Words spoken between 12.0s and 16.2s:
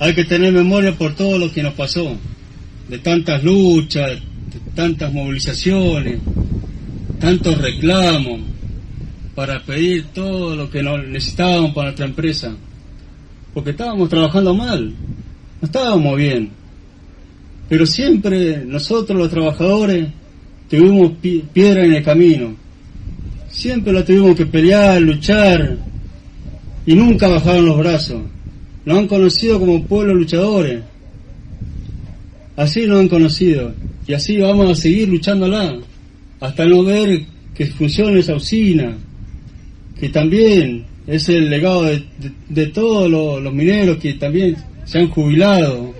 empresa, porque estábamos trabajando mal, no estábamos